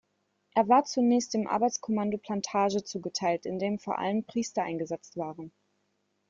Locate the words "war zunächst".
0.67-1.35